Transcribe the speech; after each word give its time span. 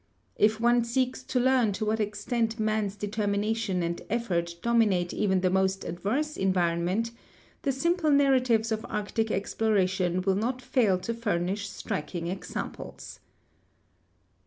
If 0.35 0.59
one 0.59 0.83
seeks 0.83 1.21
to 1.25 1.39
learn 1.39 1.73
to 1.73 1.85
what 1.85 1.99
ex 1.99 2.25
tent 2.25 2.59
man's 2.59 2.95
determination 2.95 3.83
and 3.83 4.01
effort 4.09 4.55
dominate 4.63 5.13
even 5.13 5.41
the 5.41 5.51
most 5.51 5.83
adverse 5.85 6.37
environment, 6.37 7.11
the 7.61 7.71
simple 7.71 8.09
narratives 8.09 8.71
of 8.71 8.83
Arctic 8.89 9.29
exploration 9.29 10.23
will 10.23 10.33
not 10.33 10.59
fail 10.59 10.97
to 11.01 11.13
furnish 11.13 11.69
striking 11.69 12.29
examples. 12.29 13.19